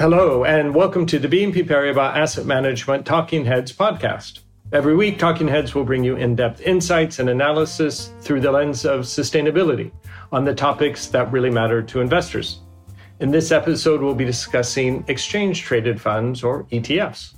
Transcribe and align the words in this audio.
Hello, 0.00 0.46
and 0.46 0.74
welcome 0.74 1.04
to 1.04 1.18
the 1.18 1.28
BNP 1.28 1.68
Paribas 1.68 2.16
Asset 2.16 2.46
Management 2.46 3.04
Talking 3.04 3.44
Heads 3.44 3.70
podcast. 3.70 4.38
Every 4.72 4.96
week, 4.96 5.18
Talking 5.18 5.46
Heads 5.46 5.74
will 5.74 5.84
bring 5.84 6.02
you 6.02 6.16
in 6.16 6.34
depth 6.34 6.62
insights 6.62 7.18
and 7.18 7.28
analysis 7.28 8.10
through 8.22 8.40
the 8.40 8.50
lens 8.50 8.86
of 8.86 9.00
sustainability 9.00 9.92
on 10.32 10.46
the 10.46 10.54
topics 10.54 11.08
that 11.08 11.30
really 11.30 11.50
matter 11.50 11.82
to 11.82 12.00
investors. 12.00 12.60
In 13.20 13.30
this 13.30 13.52
episode, 13.52 14.00
we'll 14.00 14.14
be 14.14 14.24
discussing 14.24 15.04
exchange 15.06 15.64
traded 15.64 16.00
funds 16.00 16.42
or 16.42 16.64
ETFs. 16.72 17.34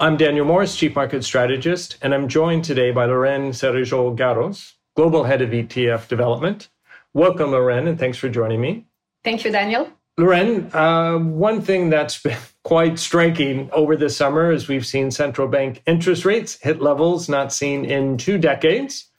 I'm 0.00 0.16
Daniel 0.16 0.44
Morris, 0.44 0.74
Chief 0.74 0.92
Market 0.96 1.22
Strategist, 1.22 1.98
and 2.02 2.12
I'm 2.12 2.26
joined 2.26 2.64
today 2.64 2.90
by 2.90 3.04
Lorraine 3.04 3.52
Sereyjol-Garros, 3.52 4.72
Global 4.96 5.22
Head 5.22 5.40
of 5.40 5.50
ETF 5.50 6.08
Development. 6.08 6.68
Welcome, 7.14 7.52
Lorraine, 7.52 7.86
and 7.86 7.96
thanks 7.96 8.18
for 8.18 8.28
joining 8.28 8.60
me. 8.60 8.86
Thank 9.22 9.44
you, 9.44 9.52
Daniel. 9.52 9.92
Lorraine, 10.18 10.70
uh, 10.72 11.18
one 11.18 11.60
thing 11.60 11.90
that's 11.90 12.22
been 12.22 12.38
quite 12.64 12.98
striking 12.98 13.70
over 13.72 13.96
the 13.96 14.08
summer 14.08 14.50
is 14.50 14.66
we've 14.66 14.86
seen 14.86 15.10
central 15.10 15.46
bank 15.46 15.82
interest 15.86 16.24
rates 16.24 16.58
hit 16.62 16.80
levels 16.80 17.28
not 17.28 17.52
seen 17.52 17.84
in 17.84 18.16
two 18.16 18.38
decades, 18.38 19.10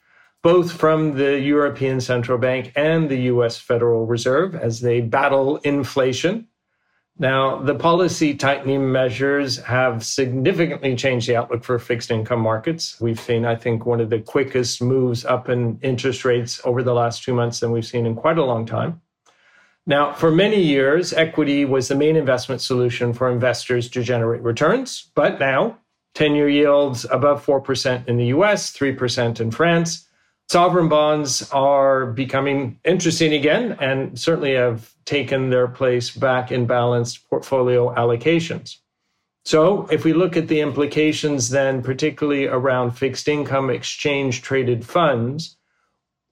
both 0.42 0.72
from 0.72 1.16
the 1.16 1.38
European 1.40 2.00
Central 2.00 2.36
Bank 2.36 2.72
and 2.74 3.08
the 3.08 3.20
US 3.32 3.58
Federal 3.58 4.06
Reserve 4.06 4.54
as 4.56 4.80
they 4.80 5.00
battle 5.00 5.58
inflation. 5.58 6.48
Now, 7.20 7.60
the 7.60 7.74
policy 7.74 8.34
tightening 8.34 8.92
measures 8.92 9.56
have 9.64 10.04
significantly 10.04 10.94
changed 10.94 11.28
the 11.28 11.36
outlook 11.36 11.64
for 11.64 11.78
fixed 11.78 12.10
income 12.10 12.40
markets. 12.40 13.00
We've 13.00 13.18
seen, 13.18 13.44
I 13.44 13.56
think, 13.56 13.86
one 13.86 14.00
of 14.00 14.10
the 14.10 14.20
quickest 14.20 14.82
moves 14.82 15.24
up 15.24 15.48
in 15.48 15.78
interest 15.82 16.24
rates 16.24 16.60
over 16.64 16.82
the 16.82 16.94
last 16.94 17.24
two 17.24 17.34
months 17.34 17.60
than 17.60 17.72
we've 17.72 17.86
seen 17.86 18.04
in 18.04 18.14
quite 18.14 18.38
a 18.38 18.44
long 18.44 18.66
time. 18.66 19.00
Now, 19.88 20.12
for 20.12 20.30
many 20.30 20.60
years, 20.60 21.14
equity 21.14 21.64
was 21.64 21.88
the 21.88 21.94
main 21.94 22.14
investment 22.14 22.60
solution 22.60 23.14
for 23.14 23.32
investors 23.32 23.88
to 23.90 24.02
generate 24.02 24.42
returns. 24.42 25.10
But 25.14 25.40
now, 25.40 25.78
10 26.14 26.34
year 26.34 26.48
yields 26.48 27.06
above 27.10 27.44
4% 27.44 28.06
in 28.06 28.18
the 28.18 28.26
US, 28.26 28.70
3% 28.76 29.40
in 29.40 29.50
France. 29.50 30.06
Sovereign 30.50 30.90
bonds 30.90 31.50
are 31.52 32.04
becoming 32.04 32.78
interesting 32.84 33.32
again 33.32 33.78
and 33.80 34.18
certainly 34.18 34.54
have 34.54 34.92
taken 35.06 35.48
their 35.48 35.68
place 35.68 36.10
back 36.10 36.52
in 36.52 36.66
balanced 36.66 37.26
portfolio 37.30 37.94
allocations. 37.94 38.76
So, 39.46 39.86
if 39.90 40.04
we 40.04 40.12
look 40.12 40.36
at 40.36 40.48
the 40.48 40.60
implications 40.60 41.48
then, 41.48 41.82
particularly 41.82 42.46
around 42.46 42.90
fixed 42.90 43.26
income 43.26 43.70
exchange 43.70 44.42
traded 44.42 44.84
funds, 44.84 45.57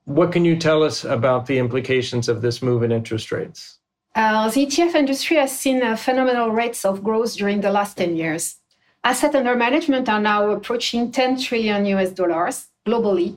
what 0.06 0.30
can 0.30 0.44
you 0.44 0.56
tell 0.56 0.84
us 0.84 1.04
about 1.04 1.46
the 1.46 1.58
implications 1.58 2.28
of 2.28 2.40
this 2.40 2.62
move 2.62 2.84
in 2.84 2.92
interest 2.92 3.32
rates? 3.32 3.78
Uh, 4.14 4.48
the 4.48 4.64
ETF 4.64 4.94
industry 4.94 5.36
has 5.36 5.56
seen 5.56 5.82
uh, 5.82 5.96
phenomenal 5.96 6.50
rates 6.50 6.84
of 6.84 7.02
growth 7.02 7.36
during 7.36 7.60
the 7.60 7.70
last 7.70 7.96
10 7.98 8.16
years. 8.16 8.56
Assets 9.02 9.34
under 9.34 9.56
management 9.56 10.08
are 10.08 10.20
now 10.20 10.50
approaching 10.50 11.10
10 11.10 11.40
trillion 11.40 11.84
US 11.86 12.10
dollars 12.10 12.68
globally, 12.86 13.36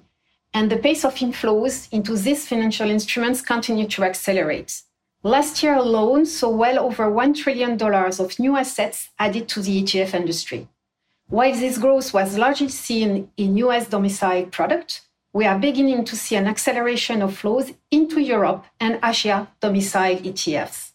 and 0.53 0.71
the 0.71 0.77
pace 0.77 1.03
of 1.03 1.15
inflows 1.15 1.91
into 1.91 2.15
these 2.15 2.47
financial 2.47 2.89
instruments 2.89 3.41
continue 3.41 3.87
to 3.87 4.03
accelerate. 4.03 4.83
Last 5.23 5.61
year 5.63 5.73
alone 5.73 6.27
saw 6.27 6.49
well 6.49 6.79
over 6.79 7.11
$1 7.11 7.35
trillion 7.35 7.81
of 7.81 8.39
new 8.39 8.55
assets 8.55 9.09
added 9.17 9.49
to 9.49 9.61
the 9.61 9.83
ETF 9.83 10.13
industry. 10.13 10.67
While 11.27 11.53
this 11.53 11.79
growth 11.79 12.13
was 12.13 12.37
largely 12.37 12.69
seen 12.69 13.29
in 13.37 13.57
US 13.57 13.89
domiciled 13.89 14.51
products, 14.51 15.01
we 15.33 15.45
are 15.45 15.59
beginning 15.59 16.03
to 16.05 16.15
see 16.15 16.35
an 16.35 16.47
acceleration 16.47 17.21
of 17.21 17.37
flows 17.37 17.71
into 17.91 18.19
Europe 18.19 18.65
and 18.79 18.99
Asia 19.03 19.47
domiciled 19.59 20.23
ETFs. 20.23 20.91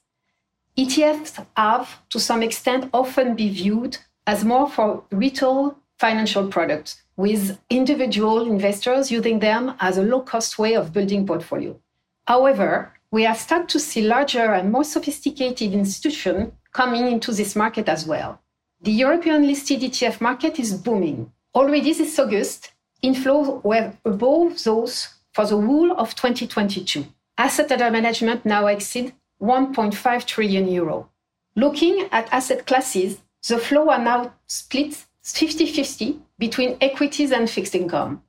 ETFs 0.76 1.46
have, 1.56 2.00
to 2.10 2.18
some 2.18 2.42
extent, 2.42 2.90
often 2.92 3.36
been 3.36 3.52
viewed 3.52 3.98
as 4.26 4.44
more 4.44 4.68
for 4.68 5.04
retail 5.10 5.78
financial 5.98 6.48
products, 6.48 7.02
with 7.16 7.58
individual 7.70 8.46
investors 8.46 9.10
using 9.10 9.38
them 9.38 9.74
as 9.78 9.96
a 9.96 10.02
low 10.02 10.20
cost 10.20 10.58
way 10.58 10.74
of 10.74 10.92
building 10.92 11.24
portfolio. 11.26 11.78
However, 12.26 12.92
we 13.12 13.22
have 13.22 13.38
started 13.38 13.68
to 13.68 13.78
see 13.78 14.02
larger 14.02 14.52
and 14.52 14.72
more 14.72 14.82
sophisticated 14.82 15.72
institutions 15.72 16.52
coming 16.72 17.06
into 17.06 17.30
this 17.32 17.54
market 17.54 17.88
as 17.88 18.04
well. 18.06 18.40
The 18.80 18.90
European 18.90 19.46
listed 19.46 19.80
ETF 19.80 20.20
market 20.20 20.58
is 20.58 20.74
booming. 20.74 21.30
Already 21.54 21.92
this 21.92 22.18
August, 22.18 22.72
inflows 23.04 23.62
were 23.62 23.92
above 24.04 24.64
those 24.64 25.08
for 25.32 25.46
the 25.46 25.60
whole 25.60 25.92
of 25.98 26.14
2022. 26.14 27.06
Asset 27.36 27.70
under 27.72 27.90
management 27.90 28.46
now 28.46 28.66
exceed 28.66 29.12
1.5 29.40 30.24
trillion 30.24 30.68
euro. 30.68 31.10
Looking 31.56 32.08
at 32.10 32.32
asset 32.32 32.66
classes, 32.66 33.18
the 33.48 33.58
flow 33.58 33.90
are 33.90 33.98
now 33.98 34.34
split 34.46 35.04
50-50 35.22 36.20
between 36.38 36.76
equities 36.80 37.32
and 37.32 37.48
fixed 37.48 37.74
income. 37.74 38.22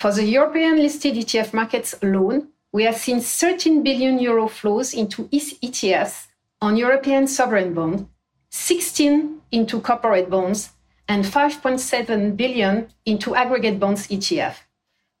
For 0.00 0.12
the 0.12 0.24
European 0.24 0.76
listed 0.76 1.14
ETF 1.14 1.54
markets 1.54 1.94
alone, 2.02 2.48
we 2.72 2.84
have 2.84 2.96
seen 2.96 3.20
13 3.20 3.82
billion 3.82 4.18
euro 4.18 4.48
flows 4.48 4.92
into 4.92 5.24
ETFs 5.28 6.26
on 6.60 6.76
European 6.76 7.26
sovereign 7.26 7.72
bonds, 7.72 8.04
16 8.50 9.40
into 9.52 9.80
corporate 9.80 10.28
bonds, 10.28 10.70
and 11.08 11.24
5.7 11.24 12.36
billion 12.36 12.88
into 13.04 13.34
aggregate 13.34 13.78
bonds 13.78 14.06
ETF. 14.08 14.56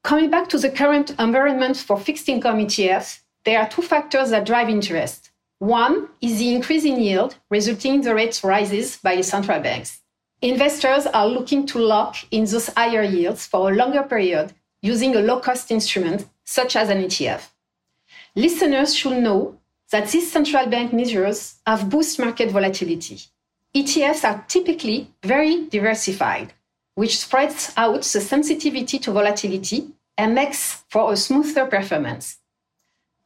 Coming 0.02 0.30
back 0.30 0.48
to 0.50 0.58
the 0.58 0.70
current 0.70 1.10
environment 1.18 1.76
for 1.76 1.98
fixed 1.98 2.28
income 2.28 2.58
ETFs, 2.58 3.20
there 3.44 3.60
are 3.60 3.68
two 3.68 3.82
factors 3.82 4.30
that 4.30 4.46
drive 4.46 4.68
interest. 4.68 5.30
One 5.58 6.08
is 6.20 6.38
the 6.38 6.54
increase 6.54 6.84
in 6.84 7.00
yield 7.00 7.36
resulting 7.50 7.94
in 7.94 8.00
the 8.02 8.14
rates 8.14 8.44
rises 8.44 8.98
by 8.98 9.20
central 9.22 9.60
banks. 9.60 10.00
Investors 10.42 11.06
are 11.06 11.26
looking 11.26 11.66
to 11.66 11.78
lock 11.78 12.16
in 12.30 12.44
those 12.44 12.68
higher 12.68 13.02
yields 13.02 13.46
for 13.46 13.70
a 13.70 13.74
longer 13.74 14.02
period 14.02 14.52
using 14.82 15.16
a 15.16 15.20
low 15.20 15.40
cost 15.40 15.70
instrument 15.70 16.28
such 16.44 16.76
as 16.76 16.90
an 16.90 16.98
ETF. 17.02 17.48
Listeners 18.34 18.94
should 18.94 19.22
know 19.22 19.56
that 19.90 20.08
these 20.10 20.30
central 20.30 20.66
bank 20.66 20.92
measures 20.92 21.56
have 21.66 21.88
boosted 21.88 22.24
market 22.24 22.50
volatility. 22.50 23.18
ETFs 23.76 24.24
are 24.24 24.42
typically 24.48 25.10
very 25.22 25.66
diversified, 25.66 26.54
which 26.94 27.18
spreads 27.18 27.74
out 27.76 28.00
the 28.04 28.22
sensitivity 28.22 28.98
to 28.98 29.12
volatility 29.12 29.90
and 30.16 30.34
makes 30.34 30.82
for 30.88 31.12
a 31.12 31.16
smoother 31.16 31.66
performance. 31.66 32.38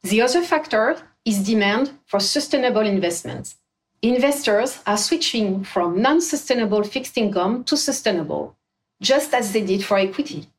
The 0.03 0.21
other 0.21 0.41
factor 0.41 0.97
is 1.23 1.47
demand 1.47 1.91
for 2.05 2.19
sustainable 2.19 2.85
investments. 2.85 3.55
Investors 4.01 4.79
are 4.85 4.97
switching 4.97 5.63
from 5.63 6.01
non 6.01 6.19
sustainable 6.19 6.83
fixed 6.83 7.17
income 7.17 7.63
to 7.63 7.77
sustainable, 7.77 8.57
just 9.01 9.33
as 9.33 9.53
they 9.53 9.61
did 9.61 9.85
for 9.85 9.97
equity. 9.99 10.49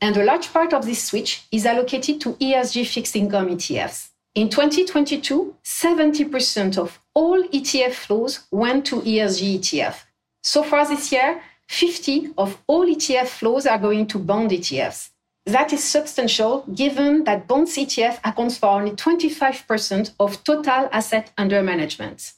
And 0.00 0.16
a 0.16 0.24
large 0.24 0.50
part 0.50 0.72
of 0.72 0.86
this 0.86 1.04
switch 1.04 1.44
is 1.52 1.66
allocated 1.66 2.22
to 2.22 2.32
ESG 2.34 2.86
fixed 2.86 3.14
income 3.14 3.48
ETFs. 3.48 4.08
In 4.34 4.48
2022, 4.48 5.56
70% 5.62 6.78
of 6.78 6.98
all 7.16 7.42
ETF 7.44 7.94
flows 7.94 8.46
went 8.50 8.84
to 8.84 8.96
ESG 9.00 9.58
ETF. 9.58 9.96
So 10.42 10.62
far 10.62 10.86
this 10.86 11.10
year, 11.10 11.40
50 11.66 12.34
of 12.36 12.58
all 12.66 12.86
ETF 12.86 13.26
flows 13.26 13.66
are 13.66 13.78
going 13.78 14.06
to 14.08 14.18
bond 14.18 14.50
ETFs. 14.50 15.08
That 15.46 15.72
is 15.72 15.82
substantial 15.82 16.64
given 16.74 17.24
that 17.24 17.48
bonds 17.48 17.76
ETF 17.76 18.18
accounts 18.22 18.58
for 18.58 18.66
only 18.66 18.90
25% 18.90 20.12
of 20.20 20.44
total 20.44 20.88
asset 20.92 21.32
under 21.38 21.62
management. 21.62 22.34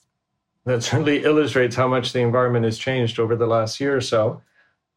That 0.65 0.85
certainly 0.85 1.25
illustrates 1.25 1.75
how 1.75 1.89
much 1.89 2.13
the 2.13 2.21
environment 2.21 2.65
has 2.65 2.79
changed 2.79 3.19
over 3.19 3.35
the 3.35 3.47
last 3.47 3.81
year 3.81 3.97
or 3.97 4.01
so. 4.01 4.43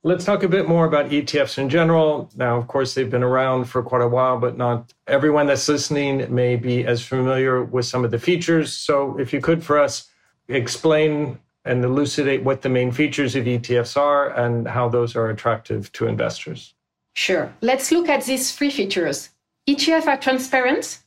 Let's 0.04 0.26
talk 0.26 0.42
a 0.42 0.48
bit 0.48 0.68
more 0.68 0.86
about 0.86 1.12
ETFs 1.12 1.60
in 1.60 1.70
general. 1.70 2.28
Now, 2.36 2.58
of 2.58 2.68
course, 2.68 2.96
they've 2.96 3.10
been 3.10 3.22
around 3.22 3.66
for 3.66 3.84
quite 3.84 4.02
a 4.02 4.08
while, 4.08 4.40
but 4.40 4.58
not 4.58 4.92
everyone 5.06 5.46
that's 5.46 5.70
listening 5.70 6.34
may 6.34 6.56
be 6.56 6.88
as 6.88 7.06
familiar 7.06 7.64
with 7.64 7.86
some 7.86 8.04
of 8.04 8.10
the 8.10 8.18
features. 8.18 8.74
So, 8.74 9.16
if 9.20 9.32
you 9.32 9.40
could 9.40 9.64
for 9.64 9.78
us 9.78 10.09
explain 10.48 11.38
and 11.66 11.86
elucidate 11.86 12.42
what 12.44 12.64
the 12.64 12.70
main 12.70 12.92
features 12.92 13.36
of 13.36 13.46
ETFs 13.46 13.96
are 13.96 14.32
and 14.32 14.68
how 14.68 14.90
those 14.90 15.16
are 15.16 15.30
attractive 15.30 15.92
to 15.92 16.08
investors. 16.08 16.74
Sure. 17.14 17.54
Let's 17.62 17.92
look 17.92 18.09
at 18.09 18.26
these 18.26 18.56
three 18.56 18.72
features. 18.72 19.30
ETFs 19.68 20.08
are 20.08 20.18
transparent, 20.18 20.97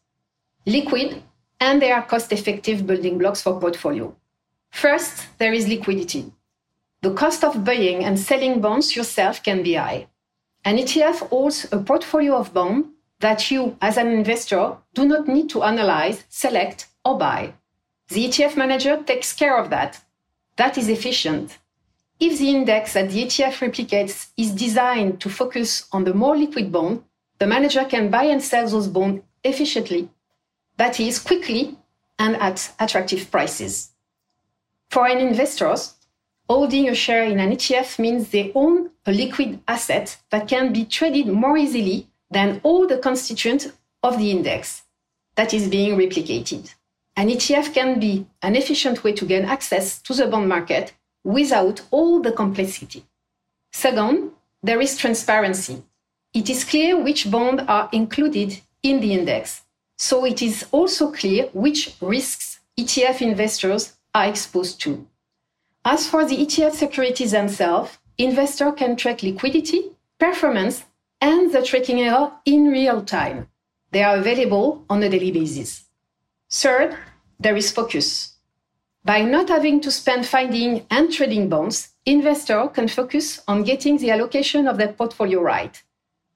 liquid, 0.67 1.21
and 1.59 1.83
they 1.83 1.91
are 1.91 2.03
cost 2.03 2.31
effective 2.31 2.87
building 2.87 3.19
blocks 3.19 3.43
for 3.43 3.59
portfolio. 3.59 4.15
First, 4.71 5.27
there 5.39 5.53
is 5.53 5.67
liquidity 5.67 6.33
the 7.05 7.13
cost 7.13 7.45
of 7.45 7.65
buying 7.65 8.03
and 8.03 8.19
selling 8.19 8.63
bonds 8.63 8.97
yourself 8.97 9.43
can 9.43 9.63
be 9.63 9.75
high. 9.75 10.07
An 10.65 10.79
ETF 10.79 11.29
holds 11.29 11.71
a 11.71 11.79
portfolio 11.79 12.35
of 12.37 12.55
bonds 12.55 12.89
that 13.21 13.51
you, 13.51 13.77
as 13.83 13.99
an 13.99 14.09
investor, 14.09 14.79
do 14.95 15.05
not 15.05 15.29
need 15.29 15.51
to 15.51 15.63
analyze, 15.63 16.25
select, 16.31 16.87
or 17.05 17.19
buy. 17.19 17.53
The 18.09 18.25
ETF 18.27 18.57
manager 18.57 19.03
takes 19.03 19.35
care 19.35 19.59
of 19.59 19.69
that. 19.69 20.01
That 20.57 20.79
is 20.79 20.89
efficient. 20.89 21.59
If 22.19 22.39
the 22.39 22.49
index 22.49 22.95
that 22.95 23.11
the 23.11 23.25
ETF 23.27 23.59
replicates 23.67 24.29
is 24.39 24.53
designed 24.53 25.21
to 25.21 25.29
focus 25.29 25.87
on 25.93 26.05
the 26.05 26.15
more 26.15 26.39
liquid 26.39 26.73
bond, 26.73 27.05
the 27.39 27.47
manager 27.47 27.85
can 27.85 28.09
buy 28.09 28.25
and 28.25 28.43
sell 28.43 28.67
those 28.67 28.89
bonds 28.89 29.23
efficiently, 29.43 30.09
that 30.79 30.99
is, 30.99 31.19
quickly 31.19 31.77
and 32.19 32.37
at 32.37 32.73
attractive 32.81 33.31
prices. 33.31 33.91
For 34.89 35.07
an 35.07 35.19
investor, 35.19 35.75
holding 36.49 36.89
a 36.89 36.95
share 36.95 37.25
in 37.25 37.41
an 37.41 37.53
ETF 37.53 37.99
means 37.99 38.29
they 38.29 38.53
own 38.55 38.91
a 39.07 39.13
liquid 39.13 39.61
asset 39.67 40.17
that 40.31 40.49
can 40.49 40.73
be 40.73 40.85
traded 40.85 41.29
more 41.29 41.57
easily 41.57 42.09
than 42.31 42.61
all 42.63 42.87
the 42.87 42.99
constituents 42.99 43.69
of 44.03 44.19
the 44.19 44.31
index 44.31 44.83
that 45.37 45.55
is 45.55 45.69
being 45.69 45.97
replicated. 45.97 46.75
An 47.17 47.29
ETF 47.29 47.73
can 47.73 48.01
be 48.01 48.27
an 48.43 48.57
efficient 48.57 49.05
way 49.05 49.13
to 49.13 49.25
gain 49.25 49.45
access 49.45 50.01
to 50.03 50.15
the 50.15 50.27
bond 50.27 50.49
market 50.49 50.93
without 51.23 51.81
all 51.91 52.21
the 52.21 52.33
complexity. 52.33 53.05
Second, 53.73 54.33
there 54.63 54.81
is 54.81 54.97
transparency. 54.97 55.83
It 56.33 56.51
is 56.51 56.65
clear 56.65 57.01
which 57.01 57.31
bonds 57.31 57.63
are 57.69 57.89
included 57.93 58.61
in 58.83 59.01
the 59.01 59.13
index. 59.13 59.63
So 59.97 60.25
it 60.25 60.43
is 60.43 60.67
also 60.73 61.13
clear 61.13 61.49
which 61.53 61.95
risks 62.01 62.61
ETF 62.79 63.23
investors 63.23 63.95
are 64.15 64.27
exposed 64.27 64.81
to. 64.83 65.07
As 65.87 66.07
for 66.07 66.25
the 66.25 66.37
ETF 66.37 66.73
securities 66.73 67.33
themselves, 67.33 67.99
investor 68.17 68.73
can 68.73 68.97
track 68.97 69.23
liquidity, 69.23 69.91
performance, 70.19 70.85
and 71.21 71.53
the 71.53 71.63
tracking 71.63 72.01
error 72.01 72.33
in 72.47 72.69
real 72.69 73.03
time. 73.03 73.49
They 73.91 74.03
are 74.03 74.17
available 74.17 74.85
on 74.89 75.03
a 75.03 75.11
daily 75.11 75.31
basis. 75.31 75.85
Third, 76.51 76.97
there 77.39 77.57
is 77.57 77.71
focus. 77.71 78.35
By 79.05 79.21
not 79.21 79.51
having 79.51 79.81
to 79.83 79.91
spend 79.91 80.25
finding 80.25 80.87
and 80.91 81.13
trading 81.13 81.51
bonds, 81.51 81.91
investor 82.07 82.67
can 82.69 82.89
focus 82.89 83.43
on 83.47 83.63
getting 83.63 83.99
the 83.99 84.11
allocation 84.11 84.67
of 84.67 84.79
their 84.79 84.93
portfolio 84.95 85.43
right. 85.43 85.83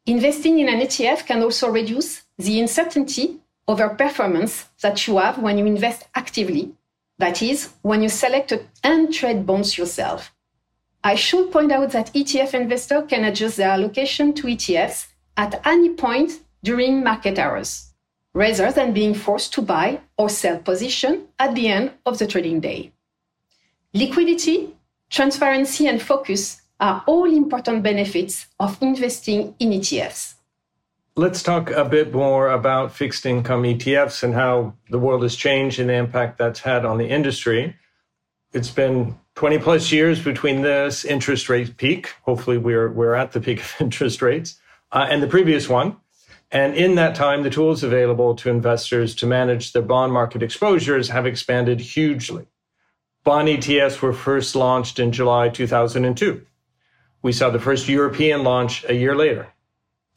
Investing 0.05 0.59
in 0.59 0.69
an 0.69 0.81
ETF 0.81 1.25
can 1.25 1.43
also 1.43 1.71
reduce 1.71 2.23
the 2.37 2.61
uncertainty 2.61 3.39
over 3.67 3.89
performance 3.89 4.67
that 4.83 5.07
you 5.07 5.17
have 5.17 5.39
when 5.39 5.57
you 5.57 5.65
invest 5.65 6.07
actively. 6.15 6.75
That 7.19 7.43
is, 7.43 7.71
when 7.83 8.03
you 8.03 8.09
select 8.09 8.53
and 8.85 9.13
trade 9.13 9.45
bonds 9.45 9.77
yourself. 9.77 10.33
I 11.03 11.15
should 11.15 11.51
point 11.51 11.73
out 11.73 11.91
that 11.91 12.13
ETF 12.15 12.55
investor 12.55 13.03
can 13.03 13.25
adjust 13.25 13.57
their 13.57 13.71
allocation 13.71 14.33
to 14.35 14.47
ETFs 14.47 15.07
at 15.37 15.61
any 15.67 15.91
point 15.91 16.41
during 16.63 17.03
market 17.03 17.39
hours, 17.39 17.93
rather 18.35 18.71
than 18.73 18.93
being 18.93 19.15
forced 19.15 19.53
to 19.55 19.63
buy 19.63 20.01
or 20.17 20.29
sell 20.29 20.59
position 20.59 21.29
at 21.39 21.55
the 21.55 21.69
end 21.69 21.93
of 22.05 22.19
the 22.19 22.27
trading 22.27 22.61
day. 22.61 22.93
Liquidity, 23.95 24.75
transparency, 25.11 25.87
and 25.87 26.03
focus 26.03 26.63
are 26.81 27.03
all 27.07 27.25
important 27.25 27.83
benefits 27.83 28.47
of 28.61 28.81
investing 28.83 29.55
in 29.59 29.71
ETFs. 29.71 30.35
Let's 31.19 31.43
talk 31.43 31.71
a 31.71 31.85
bit 31.85 32.15
more 32.15 32.49
about 32.49 32.93
fixed 32.93 33.27
income 33.27 33.65
ETFs 33.65 34.23
and 34.23 34.35
how 34.35 34.75
the 34.89 35.01
world 35.01 35.25
has 35.25 35.35
changed 35.35 35.81
and 35.81 35.91
the 35.91 35.95
impact 35.95 36.39
that's 36.39 36.61
had 36.61 36.85
on 36.85 36.97
the 36.97 37.09
industry. 37.09 37.75
It's 38.53 38.71
been 38.71 39.19
20 39.35 39.59
plus 39.59 39.91
years 39.91 40.23
between 40.23 40.63
this 40.63 41.05
interest 41.05 41.49
rate 41.49 41.77
peak. 41.77 42.15
Hopefully, 42.23 42.57
we're, 42.57 42.93
we're 42.93 43.17
at 43.17 43.33
the 43.33 43.41
peak 43.41 43.59
of 43.59 43.75
interest 43.81 44.23
rates 44.23 44.61
uh, 44.93 45.09
and 45.11 45.21
the 45.21 45.27
previous 45.27 45.69
one. 45.69 45.97
And 46.53 46.77
in 46.77 46.95
that 46.95 47.17
time, 47.17 47.43
the 47.43 47.51
tools 47.51 47.83
available 47.83 48.37
to 48.37 48.49
investors 48.49 49.17
to 49.17 49.27
manage 49.27 49.73
their 49.73 49.83
bond 49.83 50.13
market 50.13 50.45
exposures 50.45 51.09
have 51.09 51.27
expanded 51.27 51.81
hugely. 51.81 52.47
Bond 53.25 53.49
ETFs 53.49 54.01
were 54.01 54.13
first 54.13 54.55
launched 54.55 55.01
in 55.01 55.11
July 55.11 55.49
2002. 55.49 56.47
We 57.23 57.33
saw 57.33 57.51
the 57.51 57.59
first 57.59 57.89
European 57.89 58.45
launch 58.45 58.85
a 58.89 58.95
year 58.95 59.17
later. 59.17 59.49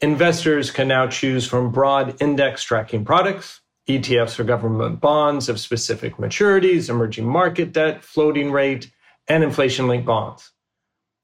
Investors 0.02 0.72
can 0.72 0.88
now 0.88 1.06
choose 1.06 1.46
from 1.46 1.70
broad 1.70 2.20
index 2.20 2.64
tracking 2.64 3.04
products, 3.04 3.60
ETFs 3.88 4.34
for 4.34 4.42
government 4.42 5.00
bonds 5.00 5.48
of 5.48 5.60
specific 5.60 6.16
maturities, 6.16 6.90
emerging 6.90 7.28
market 7.28 7.72
debt, 7.72 8.02
floating 8.02 8.50
rate, 8.50 8.90
and 9.28 9.44
inflation 9.44 9.86
linked 9.86 10.04
bonds. 10.04 10.50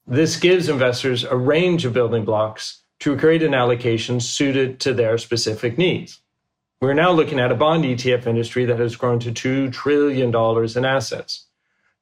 This 0.06 0.36
gives 0.36 0.68
investors 0.68 1.24
a 1.24 1.34
range 1.36 1.84
of 1.84 1.92
building 1.92 2.24
blocks 2.24 2.84
to 3.00 3.16
create 3.16 3.42
an 3.42 3.52
allocation 3.52 4.20
suited 4.20 4.78
to 4.78 4.94
their 4.94 5.18
specific 5.18 5.76
needs. 5.76 6.20
We're 6.80 6.94
now 6.94 7.10
looking 7.10 7.40
at 7.40 7.50
a 7.50 7.56
bond 7.56 7.82
ETF 7.82 8.28
industry 8.28 8.64
that 8.66 8.78
has 8.78 8.94
grown 8.94 9.18
to 9.20 9.32
$2 9.32 9.72
trillion 9.72 10.32
in 10.32 10.84
assets. 10.84 11.46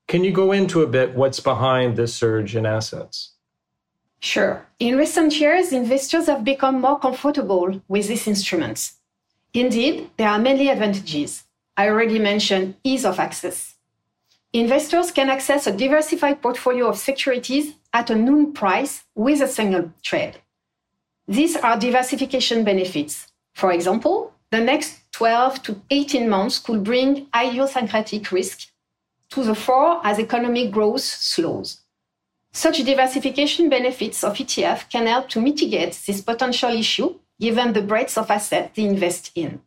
Can 0.08 0.25
you 0.25 0.31
go 0.31 0.52
into 0.52 0.82
a 0.82 0.87
bit 0.87 1.14
what's 1.14 1.40
behind 1.40 1.96
this 1.96 2.14
surge 2.14 2.55
in 2.55 2.67
assets? 2.67 3.32
Sure. 4.37 4.67
In 4.79 4.99
recent 4.99 5.41
years, 5.41 5.73
investors 5.73 6.27
have 6.27 6.44
become 6.44 6.83
more 6.83 6.99
comfortable 6.99 7.81
with 7.88 8.09
these 8.09 8.29
instruments. 8.29 8.99
Indeed, 9.55 10.11
there 10.19 10.29
are 10.29 10.38
many 10.38 10.69
advantages. 10.69 11.44
I 11.75 11.88
already 11.88 12.19
mentioned 12.19 12.75
ease 12.85 13.06
of 13.06 13.19
access. 13.19 13.77
Investors 14.53 15.11
can 15.11 15.31
access 15.31 15.67
a 15.67 15.73
diversified 15.73 16.43
portfolio 16.43 16.87
of 16.88 16.99
securities 16.99 17.77
at 17.94 18.11
a 18.11 18.15
known 18.15 18.53
price 18.53 19.05
with 19.15 19.41
a 19.41 19.49
single 19.49 19.91
trade. 20.03 20.37
These 21.27 21.56
are 21.56 21.79
diversification 21.79 22.62
benefits. 22.62 23.29
For 23.55 23.73
example, 23.73 24.35
the 24.50 24.61
next 24.61 25.00
12 25.12 25.62
to 25.62 25.81
18 25.88 26.29
months 26.29 26.59
could 26.59 26.85
bring 26.85 27.27
idiosyncratic 27.35 28.31
risk 28.31 28.69
to 29.31 29.44
the 29.44 29.55
fore 29.55 30.03
as 30.05 30.19
economic 30.19 30.73
growth 30.73 31.00
slows. 31.00 31.86
Such 32.56 32.85
diversification 32.85 33.69
benefits 33.69 34.25
of 34.25 34.32
ETF 34.32 34.88
can 34.88 35.06
help 35.06 35.29
to 35.29 35.43
mitigate 35.43 35.93
this 36.06 36.23
potential 36.23 36.70
issue 36.70 37.17
given 37.38 37.75
the 37.75 37.82
breadth 37.82 38.17
of 38.17 38.31
assets 38.31 38.70
they 38.75 38.85
invest 38.85 39.31
in. 39.35 39.61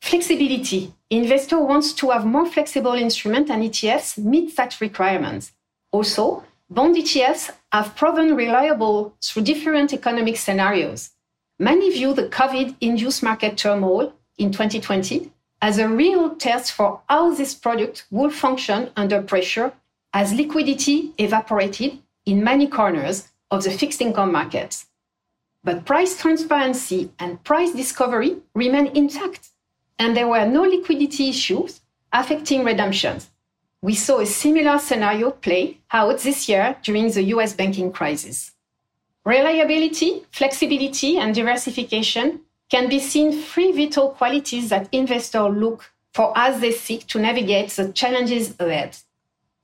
Flexibility. 0.00 0.94
Investor 1.10 1.58
wants 1.58 1.92
to 1.94 2.10
have 2.10 2.24
more 2.24 2.46
flexible 2.46 2.92
instruments 2.92 3.50
and 3.50 3.64
ETFs 3.64 4.16
meet 4.16 4.54
that 4.54 4.80
requirement. 4.80 5.50
Also, 5.90 6.44
bond 6.70 6.94
ETFs 6.94 7.50
have 7.72 7.96
proven 7.96 8.36
reliable 8.36 9.16
through 9.20 9.42
different 9.42 9.92
economic 9.92 10.36
scenarios. 10.36 11.10
Many 11.58 11.90
view 11.90 12.14
the 12.14 12.28
COVID-induced 12.28 13.24
market 13.24 13.58
turmoil 13.58 14.12
in 14.38 14.52
2020 14.52 15.32
as 15.60 15.78
a 15.78 15.88
real 15.88 16.36
test 16.36 16.70
for 16.70 17.00
how 17.08 17.34
this 17.34 17.56
product 17.56 18.06
will 18.12 18.30
function 18.30 18.90
under 18.94 19.20
pressure 19.20 19.72
as 20.12 20.32
liquidity 20.32 21.12
evaporated 21.18 21.98
in 22.26 22.44
many 22.44 22.66
corners 22.66 23.28
of 23.50 23.64
the 23.64 23.70
fixed 23.70 24.00
income 24.00 24.32
markets. 24.32 24.86
But 25.62 25.84
price 25.84 26.20
transparency 26.20 27.10
and 27.18 27.42
price 27.42 27.72
discovery 27.72 28.36
remain 28.54 28.88
intact, 28.88 29.48
and 29.98 30.16
there 30.16 30.28
were 30.28 30.46
no 30.46 30.62
liquidity 30.62 31.30
issues 31.30 31.80
affecting 32.12 32.64
redemptions. 32.64 33.30
We 33.82 33.94
saw 33.94 34.20
a 34.20 34.26
similar 34.26 34.78
scenario 34.78 35.30
play 35.30 35.80
out 35.92 36.18
this 36.20 36.48
year 36.48 36.76
during 36.82 37.10
the 37.10 37.22
US 37.34 37.52
banking 37.52 37.92
crisis. 37.92 38.52
Reliability, 39.24 40.24
flexibility, 40.30 41.18
and 41.18 41.34
diversification 41.34 42.40
can 42.70 42.88
be 42.88 43.00
seen 43.00 43.32
three 43.32 43.72
vital 43.72 44.10
qualities 44.10 44.68
that 44.68 44.88
investors 44.92 45.54
look 45.54 45.90
for 46.12 46.32
as 46.36 46.60
they 46.60 46.72
seek 46.72 47.06
to 47.06 47.18
navigate 47.18 47.70
the 47.70 47.92
challenges 47.92 48.54
ahead. 48.58 48.96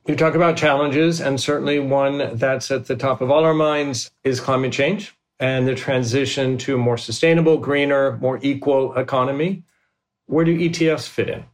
You 0.07 0.17
talk 0.17 0.35
about 0.35 0.57
challenges, 0.57 1.21
and 1.21 1.41
certainly 1.41 1.79
one 1.79 2.37
that's 2.37 2.71
at 2.71 2.87
the 2.87 2.97
top 2.97 3.21
of 3.21 3.31
all 3.31 3.45
our 3.45 3.55
minds 3.55 4.11
is 4.25 4.41
climate 4.41 4.73
change 4.73 5.15
and 5.39 5.69
the 5.69 5.75
transition 5.75 6.59
to 6.59 6.75
a 6.75 6.79
more 6.79 6.99
sustainable, 6.99 7.59
greener, 7.59 8.17
more 8.19 8.39
equal 8.43 8.95
economy. 8.95 9.63
Where 10.27 10.45
do 10.45 10.57
ETFs 10.57 11.09
fit 11.09 11.29
in? 11.29 11.45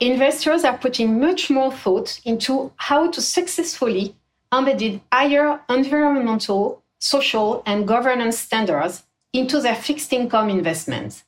Investors 0.00 0.64
are 0.64 0.78
putting 0.78 1.20
much 1.20 1.50
more 1.50 1.72
thought 1.72 2.20
into 2.24 2.72
how 2.76 3.10
to 3.10 3.20
successfully 3.20 4.14
embed 4.52 5.00
higher 5.12 5.60
environmental, 5.68 6.82
social, 6.98 7.62
and 7.66 7.86
governance 7.86 8.38
standards 8.38 9.04
into 9.32 9.60
their 9.60 9.74
fixed 9.74 10.12
income 10.12 10.48
investments. 10.48 11.24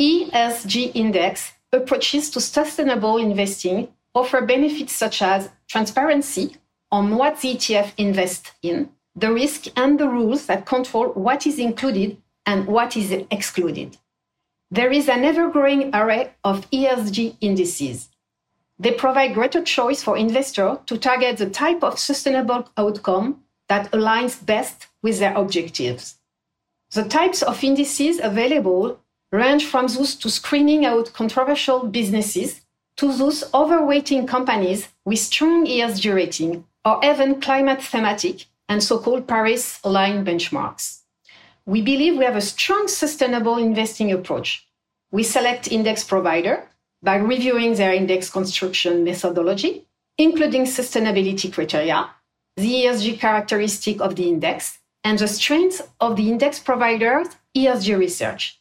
ESG 0.00 0.92
index 0.94 1.52
approaches 1.72 2.30
to 2.30 2.40
sustainable 2.40 3.16
investing 3.16 3.88
offer 4.14 4.40
benefits 4.40 4.92
such 4.92 5.22
as 5.22 5.50
transparency 5.68 6.56
on 6.90 7.16
what 7.16 7.40
the 7.40 7.54
ETF 7.54 7.92
invests 7.96 8.52
in, 8.62 8.90
the 9.16 9.32
risk 9.32 9.66
and 9.76 9.98
the 9.98 10.08
rules 10.08 10.46
that 10.46 10.66
control 10.66 11.08
what 11.08 11.46
is 11.46 11.58
included 11.58 12.16
and 12.46 12.66
what 12.66 12.96
is 12.96 13.10
excluded. 13.30 13.96
There 14.70 14.92
is 14.92 15.08
an 15.08 15.24
ever 15.24 15.48
growing 15.50 15.94
array 15.94 16.32
of 16.42 16.68
ESG 16.70 17.36
indices. 17.40 18.08
They 18.78 18.92
provide 18.92 19.34
greater 19.34 19.62
choice 19.62 20.02
for 20.02 20.16
investors 20.16 20.78
to 20.86 20.98
target 20.98 21.36
the 21.36 21.50
type 21.50 21.82
of 21.84 21.98
sustainable 21.98 22.68
outcome 22.76 23.42
that 23.68 23.90
aligns 23.92 24.44
best 24.44 24.88
with 25.02 25.18
their 25.20 25.34
objectives. 25.34 26.16
The 26.92 27.04
types 27.04 27.42
of 27.42 27.62
indices 27.62 28.20
available 28.20 29.00
range 29.32 29.64
from 29.64 29.86
those 29.88 30.14
to 30.16 30.30
screening 30.30 30.84
out 30.84 31.12
controversial 31.12 31.86
businesses 31.86 32.63
to 32.96 33.12
those 33.12 33.44
overweighting 33.52 34.28
companies 34.28 34.88
with 35.04 35.18
strong 35.18 35.66
ESG 35.66 36.14
rating 36.14 36.64
or 36.84 37.00
even 37.04 37.40
climate 37.40 37.82
thematic 37.82 38.46
and 38.68 38.82
so-called 38.82 39.26
Paris 39.26 39.80
aligned 39.84 40.26
benchmarks. 40.26 41.00
We 41.66 41.82
believe 41.82 42.16
we 42.16 42.24
have 42.24 42.36
a 42.36 42.40
strong 42.40 42.88
sustainable 42.88 43.56
investing 43.56 44.12
approach. 44.12 44.66
We 45.10 45.22
select 45.22 45.72
index 45.72 46.04
provider 46.04 46.68
by 47.02 47.16
reviewing 47.16 47.74
their 47.74 47.92
index 47.92 48.30
construction 48.30 49.04
methodology 49.04 49.86
including 50.18 50.64
sustainability 50.64 51.52
criteria, 51.52 52.08
the 52.56 52.84
ESG 52.84 53.18
characteristic 53.18 54.00
of 54.00 54.14
the 54.16 54.28
index, 54.28 54.78
and 55.02 55.18
the 55.18 55.28
strength 55.28 55.90
of 56.00 56.16
the 56.16 56.28
index 56.28 56.58
provider's 56.58 57.28
ESG 57.56 57.98
research. 57.98 58.60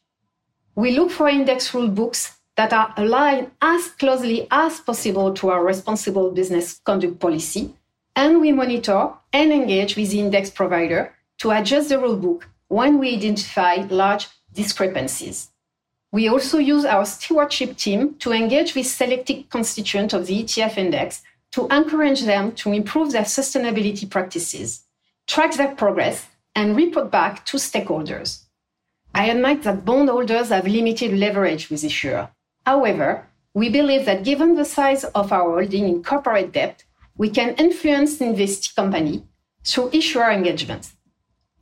We 0.76 0.98
look 0.98 1.12
for 1.12 1.30
index 1.30 1.74
rule 1.74 1.88
books 1.88 2.36
that 2.56 2.74
are 2.74 2.94
aligned 2.98 3.52
as 3.62 3.90
closely 3.90 4.48
as 4.52 4.80
possible 4.80 5.34
to 5.34 5.50
our 5.50 5.66
responsible 5.66 6.32
business 6.32 6.80
conduct 6.86 7.20
policy, 7.20 7.74
and 8.16 8.40
we 8.40 8.52
monitor 8.52 9.12
and 9.32 9.52
engage 9.52 9.96
with 9.96 10.12
the 10.12 10.20
index 10.20 10.50
provider 10.50 11.14
to 11.40 11.52
adjust 11.52 11.90
the 11.90 11.96
rulebook 11.96 12.44
when 12.68 13.00
we 13.00 13.16
identify 13.16 13.76
large 13.90 14.28
discrepancies. 14.54 15.50
We 16.12 16.30
also 16.30 16.60
use 16.60 16.86
our 16.86 17.06
stewardship 17.06 17.76
team 17.76 18.16
to 18.20 18.34
engage 18.34 18.76
with 18.76 18.86
selected 18.86 19.50
constituents 19.50 20.14
of 20.14 20.28
the 20.28 20.44
ETF 20.44 20.78
index 20.78 21.24
to 21.54 21.68
encourage 21.70 22.22
them 22.22 22.52
to 22.54 22.72
improve 22.72 23.12
their 23.12 23.24
sustainability 23.24 24.10
practices, 24.10 24.84
track 25.28 25.56
their 25.56 25.76
progress, 25.76 26.28
and 26.56 26.76
report 26.76 27.10
back 27.10 27.46
to 27.46 27.58
stakeholders. 27.58 28.44
I 29.14 29.26
admit 29.26 29.64
that 29.64 29.86
bondholders 29.86 30.50
have 30.50 30.68
limited 30.68 31.14
leverage 31.14 31.70
with 31.70 31.84
issuer. 31.84 32.30
However, 32.66 33.28
we 33.54 33.70
believe 33.70 34.06
that 34.06 34.24
given 34.24 34.56
the 34.56 34.66
size 34.66 35.04
of 35.04 35.32
our 35.32 35.60
holding 35.60 35.88
in 35.88 36.04
corporate 36.04 36.54
debt, 36.54 36.84
we 37.18 37.30
can 37.30 37.56
influence 37.56 38.18
the 38.18 38.26
investee 38.26 38.76
company 38.76 39.24
through 39.64 39.90
issuer 39.94 40.32
engagement. 40.32 40.92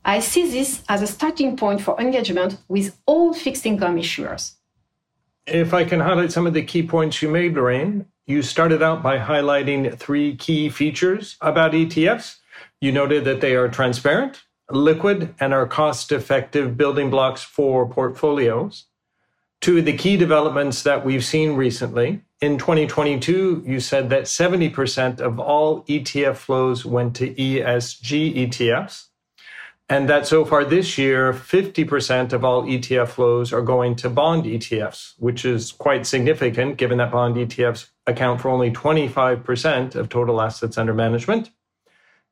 I 0.04 0.20
see 0.20 0.50
this 0.50 0.82
as 0.88 1.02
a 1.02 1.06
starting 1.06 1.56
point 1.56 1.80
for 1.80 2.00
engagement 2.00 2.58
with 2.68 2.98
all 3.06 3.32
fixed 3.34 3.66
income 3.66 3.96
issuers. 3.96 4.54
If 5.46 5.74
I 5.74 5.84
can 5.84 6.00
highlight 6.00 6.32
some 6.32 6.46
of 6.46 6.54
the 6.54 6.62
key 6.62 6.82
points 6.82 7.20
you 7.20 7.28
made, 7.28 7.54
Lorraine, 7.54 8.06
you 8.26 8.42
started 8.42 8.82
out 8.82 9.02
by 9.02 9.18
highlighting 9.18 9.96
three 9.96 10.36
key 10.36 10.68
features 10.70 11.36
about 11.40 11.72
ETFs. 11.72 12.38
You 12.80 12.92
noted 12.92 13.24
that 13.24 13.40
they 13.40 13.54
are 13.54 13.68
transparent, 13.68 14.42
liquid, 14.70 15.34
and 15.38 15.52
are 15.52 15.66
cost 15.66 16.12
effective 16.12 16.76
building 16.76 17.10
blocks 17.10 17.42
for 17.42 17.88
portfolios. 17.88 18.86
Of 19.64 19.84
the 19.84 19.96
key 19.96 20.16
developments 20.16 20.82
that 20.82 21.04
we've 21.04 21.24
seen 21.24 21.54
recently 21.54 22.20
in 22.40 22.58
2022, 22.58 23.62
you 23.64 23.78
said 23.78 24.10
that 24.10 24.24
70% 24.24 25.20
of 25.20 25.38
all 25.38 25.84
ETF 25.84 26.36
flows 26.36 26.84
went 26.84 27.14
to 27.16 27.32
ESG 27.32 28.48
ETFs 28.48 29.06
and 29.88 30.08
that 30.08 30.26
so 30.26 30.44
far 30.44 30.64
this 30.64 30.96
year, 30.96 31.34
50% 31.34 32.32
of 32.32 32.44
all 32.44 32.62
ETF 32.62 33.08
flows 33.08 33.52
are 33.52 33.60
going 33.60 33.94
to 33.96 34.08
bond 34.08 34.44
ETFs, 34.44 35.12
which 35.18 35.44
is 35.44 35.70
quite 35.70 36.06
significant 36.06 36.78
given 36.78 36.98
that 36.98 37.12
bond 37.12 37.36
ETFs 37.36 37.90
account 38.06 38.40
for 38.40 38.48
only 38.48 38.70
25% 38.70 39.94
of 39.94 40.08
total 40.08 40.40
assets 40.40 40.78
under 40.78 40.94
management. 40.94 41.50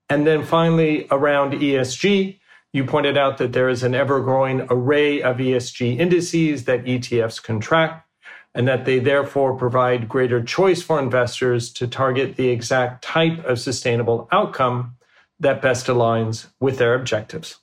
And 0.08 0.26
then 0.26 0.42
finally, 0.42 1.06
around 1.10 1.52
ESG, 1.52 2.39
you 2.72 2.84
pointed 2.84 3.18
out 3.18 3.38
that 3.38 3.52
there 3.52 3.68
is 3.68 3.82
an 3.82 3.94
ever 3.94 4.20
growing 4.20 4.66
array 4.70 5.22
of 5.22 5.38
ESG 5.38 5.98
indices 5.98 6.64
that 6.64 6.84
ETFs 6.84 7.42
can 7.42 7.58
track, 7.60 8.06
and 8.54 8.68
that 8.68 8.84
they 8.84 8.98
therefore 8.98 9.56
provide 9.56 10.08
greater 10.08 10.42
choice 10.42 10.82
for 10.82 10.98
investors 10.98 11.72
to 11.72 11.86
target 11.86 12.36
the 12.36 12.48
exact 12.48 13.02
type 13.02 13.44
of 13.44 13.58
sustainable 13.58 14.28
outcome 14.32 14.96
that 15.38 15.62
best 15.62 15.86
aligns 15.86 16.46
with 16.60 16.78
their 16.78 16.94
objectives. 16.94 17.56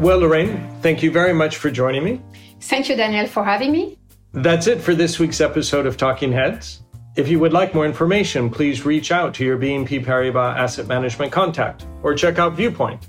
Well, 0.00 0.20
Lorraine, 0.20 0.68
thank 0.80 1.02
you 1.02 1.10
very 1.10 1.32
much 1.32 1.56
for 1.56 1.70
joining 1.70 2.04
me. 2.04 2.22
Thank 2.60 2.88
you, 2.88 2.96
Daniel, 2.96 3.26
for 3.26 3.44
having 3.44 3.72
me. 3.72 3.98
That's 4.32 4.66
it 4.66 4.80
for 4.80 4.94
this 4.94 5.18
week's 5.18 5.40
episode 5.40 5.86
of 5.86 5.96
Talking 5.96 6.32
Heads. 6.32 6.82
If 7.18 7.28
you 7.28 7.38
would 7.40 7.52
like 7.52 7.74
more 7.74 7.84
information, 7.84 8.48
please 8.48 8.86
reach 8.86 9.10
out 9.10 9.34
to 9.34 9.44
your 9.44 9.58
BNP 9.58 10.04
Paribas 10.04 10.56
Asset 10.56 10.86
Management 10.86 11.32
contact 11.32 11.84
or 12.04 12.14
check 12.14 12.38
out 12.38 12.54
Viewpoint, 12.54 13.08